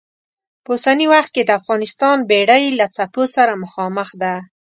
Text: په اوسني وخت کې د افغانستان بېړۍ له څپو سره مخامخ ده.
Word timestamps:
په 0.63 0.69
اوسني 0.75 1.05
وخت 1.13 1.29
کې 1.35 1.43
د 1.45 1.51
افغانستان 1.59 2.17
بېړۍ 2.29 2.65
له 2.79 2.85
څپو 2.95 3.23
سره 3.35 3.53
مخامخ 3.63 4.09
ده. 4.21 4.33